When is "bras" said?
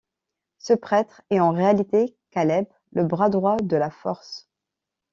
3.05-3.29